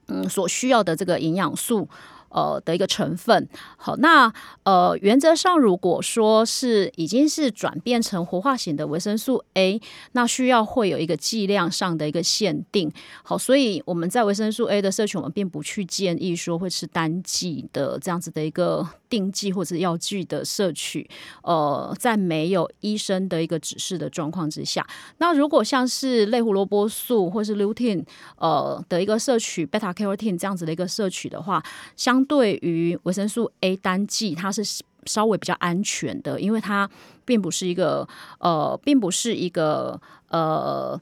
[0.07, 1.89] 嗯所需要的这个营养素。
[2.29, 4.33] 呃的一个成分，好，那
[4.65, 9.81] 呃原则上，如果说是已经是转变成活化型的维生素 A，
[10.13, 21.09] 那需要会有一个剂量上的一个限定，好，所以我们在维生素 A 的摄取，我们并不去建议说会吃单剂的这样子的一个定剂或者药剂的摄取，
[21.43, 24.85] 呃，在没有医生的一个指示的状况之下，
[25.19, 28.05] 那如果像是类胡萝卜素或是 lutein
[28.39, 31.63] 呃的一个摄取，beta carotene 这样子的一个摄取的话，
[31.95, 34.65] 相相对于维生素 A 单剂，它是
[35.05, 36.89] 稍微比较安全的，因为它
[37.27, 40.99] 并不是一个呃，并不是一个呃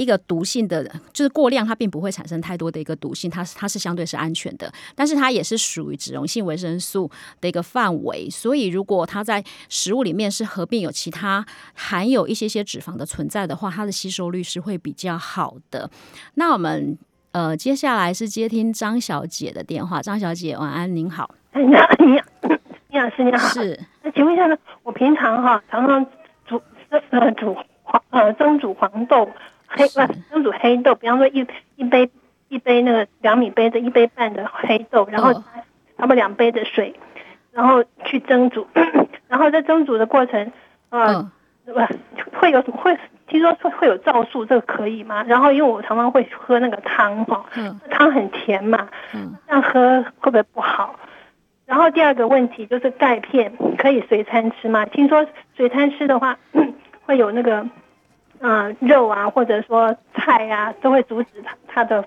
[0.00, 0.82] 一个毒性的，
[1.12, 7.10] 就是过量它并不会产生太多的一个毒性，它它是相对是安全的，但是它也是属于脂溶性维生素
[7.40, 15.90] 的一个范围，所以如果它在食物里面是合并有其他含有一些些脂肪的存在的话，它的吸收率是会比较好的。
[16.34, 16.98] 那我们。
[17.32, 20.02] 呃，接下来是接听张小姐的电话。
[20.02, 21.32] 张小姐，晚安，您好。
[21.54, 22.58] 营养营养营
[22.90, 23.78] 养师你好，是。
[24.02, 26.04] 那请问一下呢，我平常哈常常
[26.44, 29.30] 煮呃煮黄呃蒸煮黄豆
[29.70, 32.10] 黑不蒸煮黑豆，比方说一一杯
[32.48, 36.94] 一杯那个两米杯的一杯半的黑豆，然后差不多两杯的水，
[37.52, 38.66] 然后去蒸煮，
[39.28, 40.50] 然后在蒸煮的过程
[40.90, 41.30] 呃
[41.64, 41.72] 不
[42.40, 45.22] 会有什么会听说会会有皂素，这个可以吗？
[45.28, 47.44] 然后因为我常常会喝那个汤哈，
[47.90, 48.88] 汤很甜嘛，
[49.46, 50.96] 这样喝会不会不好？
[51.66, 54.84] 然后第二个问题就是钙片可以随餐吃吗？
[54.86, 56.36] 听说随餐吃的话，
[57.06, 57.64] 会有那个，
[58.40, 62.04] 嗯，肉啊，或者说菜啊，都会阻止它它的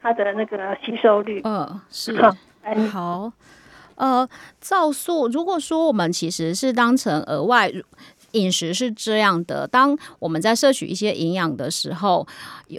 [0.00, 1.40] 它的那个吸收率。
[1.44, 2.20] 嗯，是
[2.92, 3.32] 好，
[3.94, 4.28] 呃，
[4.60, 7.72] 皂素，如果说我们其实是当成额外。
[8.36, 12.26] 饮食是这样的，当我们在摄取一些营养的时候，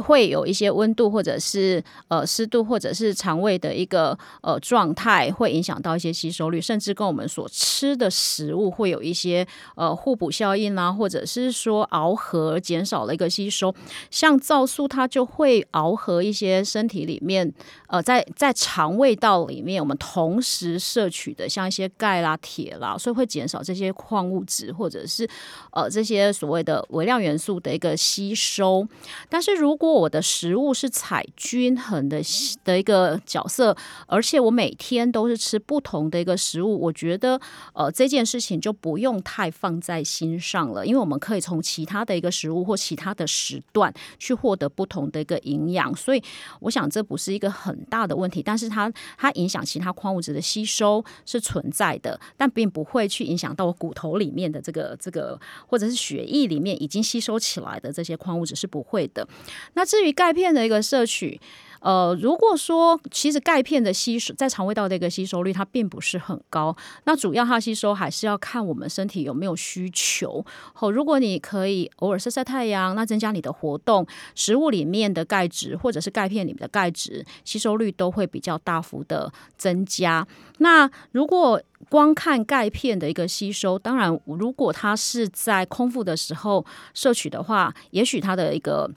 [0.03, 13.73] 会有一些温度或者是呃湿度或者是肠胃的一个呃状态，会影响到一些吸收率，甚至跟我们所吃的食物会有一些呃互补效应啊，或者是说熬合减少了一个吸收。
[14.11, 17.51] 像皂素，它就会熬合一些身体里面
[17.87, 25.27] 呃在在肠胃道里面我们同时摄取的，像一些钙啦、铁啦，所以会减少这些矿物质或者是。
[25.71, 28.87] 呃，这些所谓的微量元素的一个吸收，
[29.29, 32.21] 但是如果我的食物是采均衡的
[32.63, 33.75] 的一个角色，
[34.07, 37.39] 而且我每天都是吃不同的一个食物，我觉得
[37.73, 46.23] 呃这件事情就不用太放在心上了，因为我们可以从其他的一个食物或其他的时段去获得不同的一个营养，所以
[46.61, 55.26] 我想这不是一个很大的问题，但是它它影响其他矿物质的吸收是存在的，但并不会去影响到我骨头里面的这个这个。
[55.67, 59.27] 或者是血液里面已经吸收起来的这些矿物质是不会的。
[59.73, 61.39] 那至于钙片的一个摄取。
[61.79, 66.75] 呃，如果说其实钙片的吸收在肠胃道的一个吸收率，它并不是很高。
[67.05, 70.45] 那主要它吸收还是要看我们身体有没有需求。
[70.73, 80.27] 好，如果你可以偶尔晒晒太阳，那增加你的活动，食物里面的钙质或者是钙片里面的钙质吸收率都会比较大幅的增加。
[80.57, 88.89] 那如果光看钙片的一个吸收，当然如果它是在空腹的时候摄取的话，也许它的一个。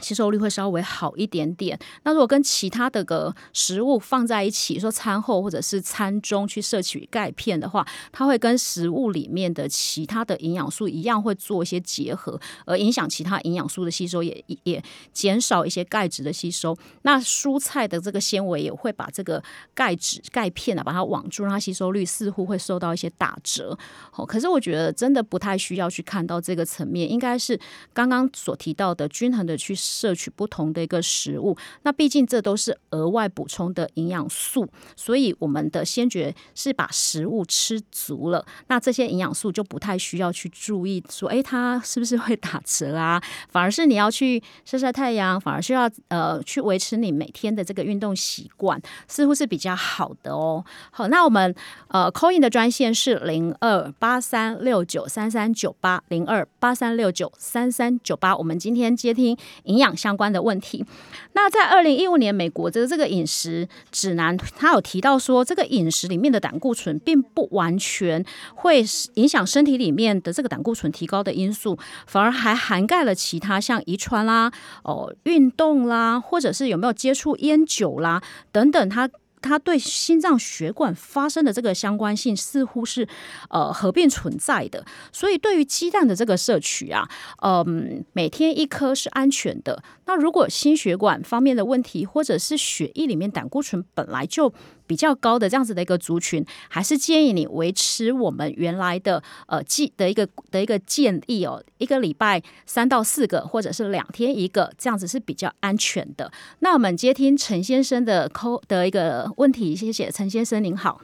[0.00, 1.78] 吸收率会稍微好一点点。
[2.02, 16.76] 那如果跟其他的个食物放在一起，说餐后或者是餐中去摄取钙片的话，它会跟食物里面的其他的营养素一样，会做一些结合，而影响其他营养素的吸收，也也减少一些钙质的吸收。
[17.02, 19.42] 那蔬菜的这个纤维也会把这个
[19.74, 23.78] 钙质钙片啊，把它网住，让它吸收率似乎会受到一些打折。
[24.12, 27.58] 哦，可是我觉得真的不太需要去看到这个层面，应该是
[27.92, 29.72] 刚刚所提到的均衡的去。
[29.84, 34.66] 摄取不同的一个食物，那毕竟这都是额外补充的营养素，
[34.96, 43.22] 所以我们的先决是把食物吃足了，那这些营养素就不太需要去注意说，哎，它是不是会打折啊？
[43.50, 50.64] 反而是你要去晒晒太阳，反而需要呃去维持你每天的这个运动习惯，似乎是比较好的哦。
[50.90, 51.54] 好，那我们
[51.88, 59.36] 呃，coin 的专线是零二八三六九三三九八零二八三六九三三九八，我们今天接听。
[59.74, 60.84] 营养相关的问题，
[61.32, 68.84] 那在二零一五年美国的这个饮食指南，它有提到说，这个饮食里面的胆固醇并不完全会
[69.14, 74.52] 影响身体里面的这个胆固醇提高的因素，反而还涵盖了其他像遗传啦、
[74.84, 79.10] 哦运动啦，或者是有没有接触烟酒啦等等，它。
[79.44, 83.06] 它对心脏血管发生的这个相关性似乎是
[83.50, 87.06] 呃合并存在的，所以对于鸡蛋的这个摄取啊，
[87.42, 89.82] 嗯，每天一颗是安全的。
[90.06, 94.52] 那如果心血管方面的问题，或者是血液里面胆固醇本来就
[94.86, 106.30] 比较高的这样子的一个族群，还是建议你维持我们原来的呃建的一个的一个建议哦，一个礼拜三到四个，或者是两天一个，这样子是比较安全的。
[106.60, 111.00] 那我们接听陈先生的扣的一个问题，谢谢陈先生，您好。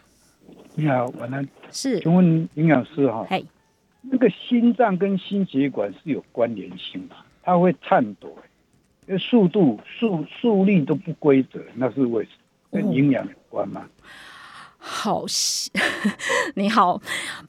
[0.74, 1.46] 你好，晚安。
[1.70, 3.44] 是，请问营养师哈，嘿，
[4.02, 7.14] 那个心脏跟心血管是有关联性的？
[7.42, 8.36] 它会颤抖。
[9.18, 12.30] 速度、速速率都不规则，那是为什
[12.70, 12.80] 么？
[12.80, 13.86] 跟营养有关吗？
[14.78, 15.24] 好，
[16.56, 16.98] 你好，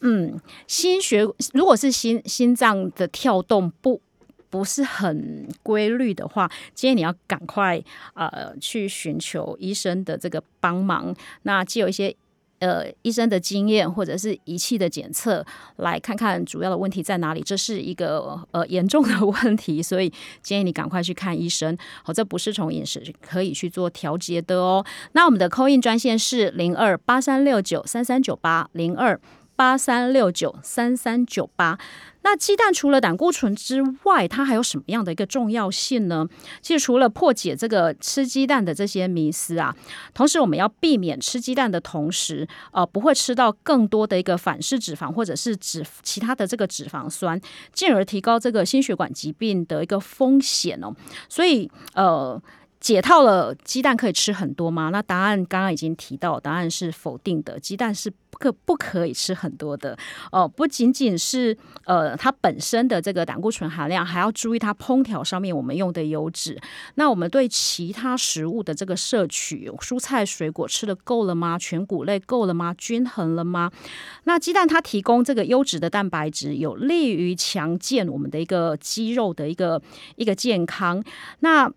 [0.02, 0.38] 嗯，
[0.68, 4.02] 心血如果是心心脏的跳动不
[4.50, 7.82] 不是很规律的话，建议你要赶快
[8.16, 11.16] 呃去寻求医生的这个帮忙。
[11.44, 12.14] 那既有一些
[12.62, 15.46] 呃医生的经验或者是仪器的检测，
[15.76, 17.42] 来看看主要的问题在哪里。
[17.42, 21.78] 这是一个呃严重的问题， 所以建议你赶快去看医生。
[22.04, 24.86] 好，这不是从饮食可以去做调节的哦。
[25.12, 29.20] 那我们的扣印专线是零二八三六九三三九八零二。
[29.56, 31.78] 八三六九三三九八。
[32.24, 36.28] 那鸡蛋除了胆固醇之外，它还有什么样的一个重要性呢？
[36.62, 39.76] 其实除了破解这个吃鸡蛋的这些迷思啊，
[40.14, 47.42] 同时我们要避免吃鸡蛋的同时，呃，不会吃到更多的一个反式脂肪或者是脂其他的这个脂肪酸，
[47.74, 50.94] 进而提高这个心血管疾病的一个风险哦。
[51.28, 52.40] 所以，呃。
[52.82, 54.90] 解套了，鸡蛋可以吃很多吗？
[54.90, 57.60] 那答案刚刚已经提到，答案是否定的。
[57.60, 59.96] 鸡蛋是不可不可以吃很多的
[60.32, 61.56] 哦，不仅仅是
[61.86, 66.60] 呃它本身的这个胆固醇含量，还要注意它烹调上面我们用的油脂。
[66.96, 71.60] 那我们对其他食物的这个摄取，蔬菜水果吃的够了吗？
[71.60, 72.74] 全谷类够了吗？
[72.76, 73.72] 均衡了吗？
[74.24, 79.80] 那鸡蛋它提供这个优质的蛋白质，有利于强健我们的一个肌肉的一个
[80.16, 81.04] 一个健康。
[81.42, 81.72] 那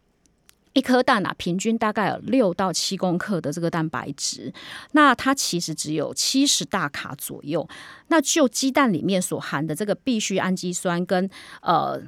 [0.74, 4.52] 一颗蛋啊，平均大概有六到七公克的这个蛋白质，
[4.92, 7.66] 那它其实只有七十大卡左右。
[8.08, 11.28] 那就鸡蛋里面所含的这个必需氨基酸跟
[11.62, 12.00] 呃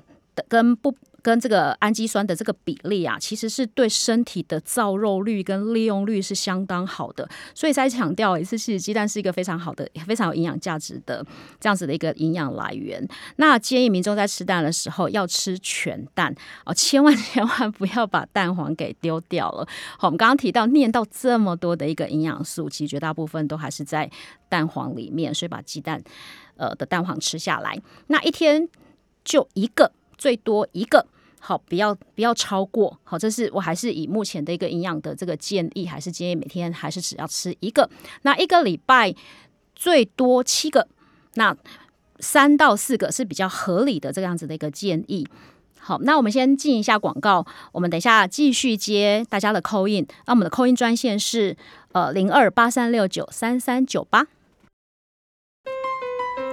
[0.47, 0.95] 跟不。
[1.27, 11.27] 跟这个氨基酸的这个比例啊，其实是对身体的造肉率跟利用率是相当好的，所以再强调一次，其实鸡蛋是一个非常好的、非常有营养价值的
[11.59, 13.05] 这样子的一个营养来源。
[13.39, 16.33] 那建议民众在吃蛋的时候要吃全蛋
[16.65, 19.67] 哦，千万千万不要把蛋黄给丢掉了。
[19.99, 24.09] 好，我们刚刚提到念到这么多的一个营养素，其实绝大部分都还是在
[24.49, 26.01] 蛋黄里面，所以把鸡蛋
[26.57, 28.69] 呃的蛋黄吃下来，那一天
[29.25, 31.05] 就一个，最多一个。
[31.47, 32.99] 好，不要不要超过。
[33.05, 37.89] 好，这是我还是以目前的一个营养的这个建议，还是建议每天还是只要吃一个。
[38.23, 39.15] 那一个礼拜
[39.77, 40.89] 最多七个，
[41.35, 41.57] 那
[42.19, 45.25] 三到四个是比较合理的这样子的一个建议。
[45.79, 50.05] 好，那我们先进一下广告，我们等一下继续接大家的扣印。
[50.27, 51.57] 那我们的扣印专线是
[51.93, 54.27] 呃零二八三六九三三九八。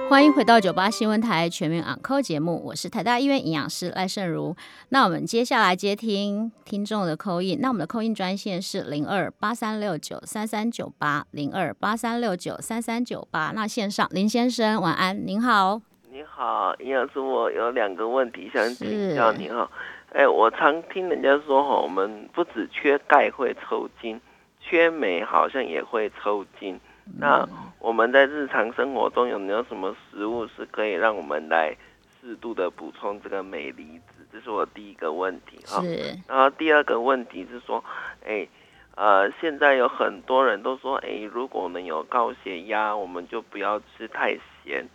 [0.08, 4.54] 欢迎回到九八新闻台全民昂扣节目，我是台大医院营养师赖胜如。
[4.90, 13.52] 那我们接下来接听听众的扣印，那我们的扣印专线是零二八三六九三三九八零二八三六九三三九八。
[13.54, 15.80] 那线上林先生晚安，您好。
[16.12, 19.68] 你好，营养师，我有两个问题想请教您哈。
[20.12, 24.20] 哎，我常听人家说哈，我们不止缺钙会抽筋，
[24.60, 26.78] 缺镁好像也会抽筋。
[27.18, 27.48] 那
[27.78, 31.76] 我们在日常生活中有没有什么食物是可以让我们来
[32.20, 34.26] 适度的补充这个镁离子？
[34.32, 35.82] 这是我第一个问题哈。
[36.26, 37.84] 然后第二个问题是说，
[38.24, 38.48] 哎，
[38.94, 44.86] 呃，现在有很多人都说，哎，如果我们有高血压，我们就不要吃太咸，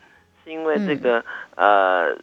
[0.43, 1.23] 是因为这个
[1.55, 2.15] 呃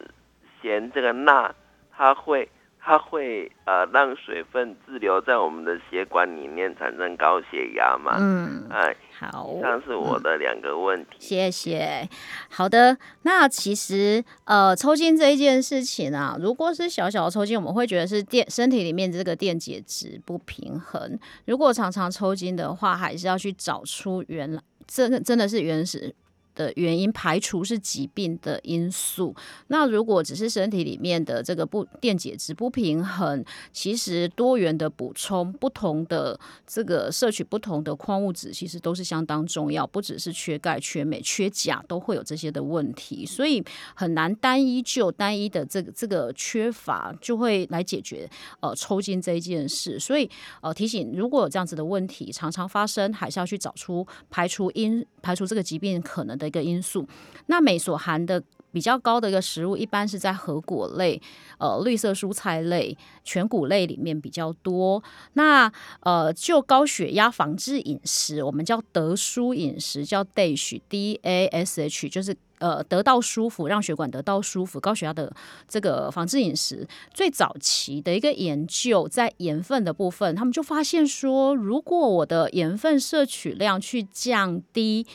[0.61, 1.53] 咸这个钠
[1.91, 2.49] 它会。
[2.87, 8.15] 它会呃让水分滞留在我们的血管里面，产生高血压嘛？
[8.17, 11.17] 嗯，哎，好，以上是我的两个问题。
[11.19, 12.07] 谢谢。
[12.49, 21.19] 好的，那其实呃抽筋这一件事情啊，如果是小小的抽筋，我们会觉得是电身体里面这个电解质不平衡。
[21.45, 26.15] 如果常常抽筋的话，还是要去找出原来真真的是原始。
[26.57, 29.35] 的原因排除是疾病的因素。
[29.67, 39.85] 那如果只是身体里面的这个不电解质不平衡，其实多元的补充不同的这个摄取不同的矿物质，其实都是相当重要。
[39.85, 43.23] 不只是缺钙、缺镁、缺钾，都会有这些的问题。
[43.23, 48.27] 所以很难单一就单一的这个这个缺乏就会来解决
[48.61, 49.99] 呃抽筋这一件事。
[49.99, 50.27] 所以
[50.61, 56.46] 呃提醒，如果有这样子的问题常常发生，还是要去找出排除因排除这个疾病可能的。
[56.47, 57.07] 一个因素，
[57.47, 58.41] 那镁所含的
[58.71, 61.21] 比较高的一个食物，一般是在核果类、
[61.57, 65.03] 呃绿色蔬菜类、全谷类里面比较多。
[65.33, 65.71] 那
[66.01, 72.35] 呃，就高血压防治饮食，我们叫德舒饮食，叫 DASH D A S H，就是。
[72.59, 75.31] 呃，得到舒服，让血管得到舒服，高血压的
[75.67, 85.05] 这个防治饮食，最早期的一个研究，在盐分的部分，他们就发现说，如果我的盐分摄取量去降低，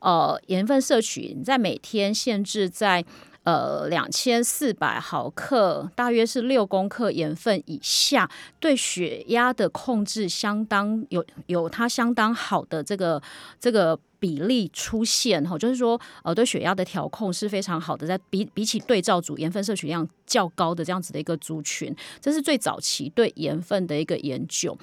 [0.00, 3.04] 呃，盐分摄取在每天限制在。
[3.44, 8.30] 呃，两千四百毫克，大约是六公克盐分以下，
[8.60, 13.20] 对血压的控制相当有有它相当好的这个
[13.58, 24.78] 这个比例出现哈，就是说呃对血压的调控是非常好的，在比比起对照组盐分摄取量较高的这样子的一个族群，这是最早期对盐分的一个研究。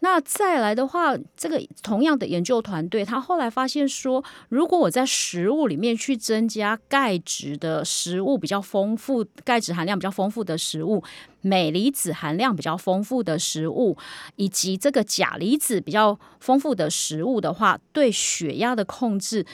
[0.00, 11.02] 那再来的话，这个同样的研究团队，他后来发现说，如果我在食物里面去增加钙质的食物比较丰富，钙质含量比较丰富的食物，
[11.40, 13.96] 镁离子含量比较丰富的食物，
[14.36, 19.44] 以及这个钾离子比较丰富的食物的话，对血压的控制。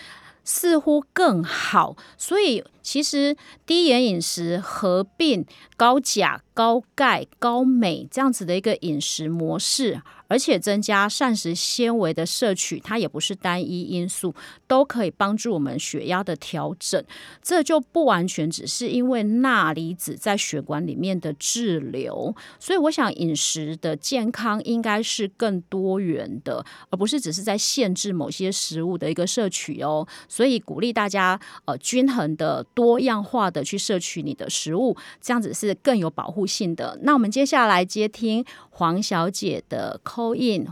[0.47, 3.35] 似乎更好，所以其实
[3.65, 10.03] 低盐饮食合并高钾、高钙、高镁这样子的一个饮食模式。
[10.35, 14.35] 而且增加膳食纤维的摄取，它也不是单一因素，
[14.67, 17.01] 都可以帮助我们血压的调整。
[17.41, 22.35] 这就不完全只是因为钠离子在血管里面的滞留。
[22.59, 30.05] 所以，我想饮食的健康应该是更多元的，而不是只是在限制某些食物的一个摄取哦。
[30.29, 36.99] 所以，鼓励大家呃均衡的、多样化的去摄取你的食物，这样子是更有保护性的。
[37.03, 40.01] 那我们接下来接听黄小姐的。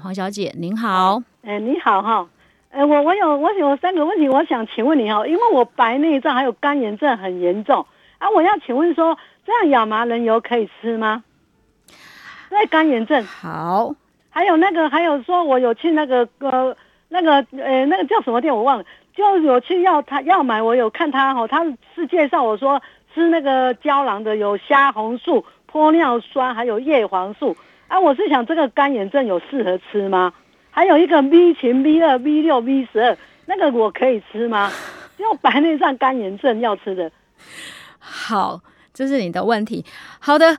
[0.03, 2.26] 黄小姐您好，哎，你好哈，
[2.70, 7.84] 哎，我我有我有三个问题，我想请问你哈，因为我白内障还有干眼症很严重
[8.18, 11.24] 啊，我要请问说，这样亚麻仁油可以吃吗？
[12.50, 13.94] 那干眼症好，
[14.30, 16.76] 还有那个还有说，我有去那个呃
[17.09, 18.84] 那个呃那个叫什么店我忘了，
[19.14, 22.80] 就有去要他要买，我有看他哈，他是介绍我说
[23.14, 27.57] 吃那个胶囊的有虾红素、玻尿酸还有叶黄素。
[27.93, 30.32] 啊，我是想这个干眼症有适合吃吗？
[30.70, 33.14] 还有一个 V 群、V 二、V 六、V 十二，
[33.45, 34.72] 那个我可以吃吗？
[35.20, 37.12] 用白内障干眼症要吃的。
[37.99, 38.62] 好，
[38.95, 39.84] 这是你的问题。
[40.20, 40.57] 好的，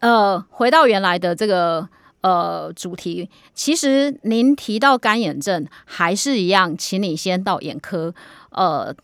[0.00, 1.88] 呃，回到原来的这个
[2.20, 8.12] 呃主题，其实您提到干眼症还是一样，请你先到眼科，
[8.50, 8.94] 呃。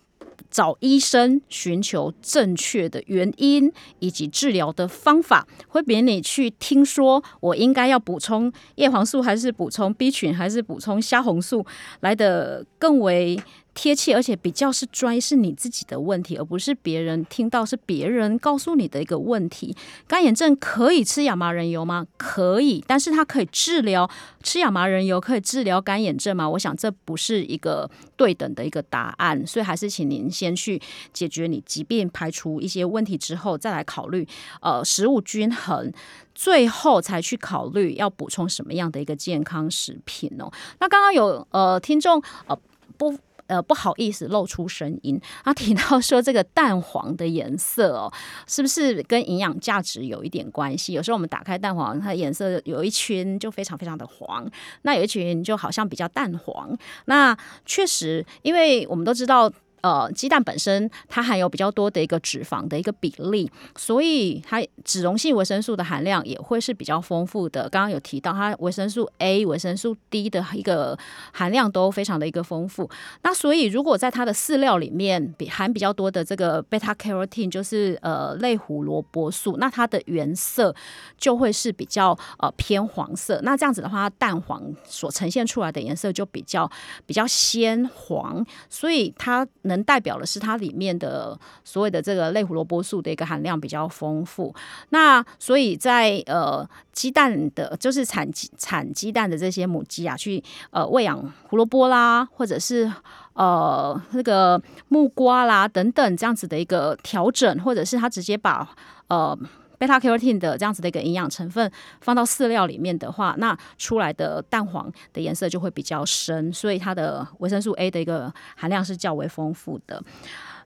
[0.53, 11.67] 找医生寻求正确的原因以及治疗的方法，会比你去听说我应该要补充叶黄素还是补充 B 群还是补充虾红素
[12.01, 13.43] 来的更为。
[13.75, 19.75] 贴切，而且比较是专是你自己的问题，而不是别人听到是别人告诉你的一个问题。
[20.07, 22.07] 干眼症可以吃亚麻仁油吗？
[22.19, 24.09] 可以，但是它可以治疗
[24.43, 26.49] 吃亚麻仁油可以治疗干眼症吗？
[26.51, 30.81] 我想这不是一个对等的一个答案，所以还是请您先去
[31.15, 34.27] 解决你疾病，排除一些问题之后，再来考虑
[34.61, 35.91] 呃食物均衡，
[36.35, 40.53] 最后才去考虑要补充什么样的一个健康食品哦。
[40.79, 42.59] 那刚刚有呃听众呃
[42.99, 43.19] 不。
[43.47, 45.21] 呃，不好意思，露出声音。
[45.45, 48.13] 他提到说，这个蛋黄的颜色哦，
[48.47, 50.93] 是不是跟营养价值有一点关系？
[50.93, 54.49] 有时候我们打开蛋黄，它颜色有一圈就非常非常的黄，
[54.83, 56.77] 那有一群就好像比较淡黄。
[57.07, 57.37] 那
[57.67, 59.53] 确实，因为我们都知道。
[59.83, 67.69] 呃，鸡蛋本身它含有比较多的一个脂肪的一个比例，所以它脂溶性维生素的含量也会是比较丰富的。
[67.69, 70.97] 刚刚有提到，它维生素 A、维生素 D 的一个
[71.33, 72.89] 含量都非常的一个丰富。
[73.23, 80.73] 那所以如果在它的饲料里面比含比较多的这个贝塔 carotene，就是呃类胡萝卜素，那它的原色
[81.19, 83.41] 就会是比较呃偏黄色。
[83.43, 86.71] 那这样子的话，蛋黄所呈现出来的颜色就比较
[87.05, 89.45] 比较鲜黄，所以它。
[89.73, 94.55] 能代表的是它里面的所谓的这个类胡萝卜素的一个含量比较丰富，
[94.91, 101.19] 那所以在呃鸡蛋的，就是产产鸡蛋的这些母鸡啊，去呃喂养
[101.49, 102.93] 胡萝卜啦，或者是
[103.33, 108.69] 呃那个木瓜啦等等这样子的一个调整，或者是它直接把
[109.09, 109.37] 呃。
[109.83, 111.69] 贝塔 carotene 的这样子的一个营养成分
[112.01, 120.01] 放到饲料里面的话，那出来的蛋黄的颜色就会比较深，所以它的维生素 A 的一个含量是较为丰富的。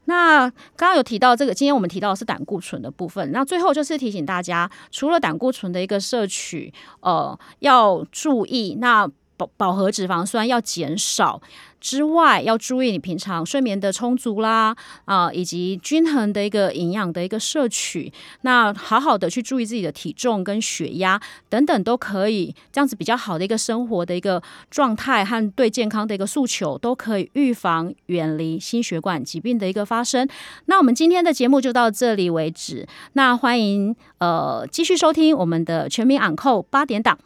[0.05, 3.33] 那刚刚有提到这个，今天我们提到的是胆固醇的部分。
[3.33, 11.41] 那最后就是提醒大家，除了胆固醇的一个摄取，呃，要注意那饱饱和脂肪酸要减少。
[11.79, 14.75] 之外，要注意你平常睡眠的充足啦，
[15.05, 18.13] 啊，以及均衡的一个营养的一个摄取。
[18.41, 30.27] 那好好的去注意自己的体重跟血压等等，都可以这样子比较好的一个生活的一个状态和对健康的一个诉求，都可以预防远离心血管疾病的一个发生。
[30.65, 32.85] 那我们今天的节目就到这里为止。
[33.13, 37.17] 那欢迎呃继续收听我们的全民昂扣八点档。